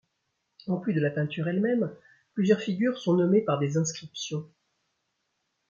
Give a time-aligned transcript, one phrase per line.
[0.65, 1.91] En plus de la peinture elle-même,
[2.33, 4.49] plusieurs figures sont nommées par des inscriptions.